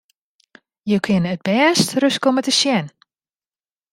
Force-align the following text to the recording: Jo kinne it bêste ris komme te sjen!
Jo 0.91 0.97
kinne 1.05 1.29
it 1.35 1.41
bêste 1.47 1.95
ris 2.01 2.17
komme 2.23 2.41
te 2.45 2.53
sjen! 2.59 2.85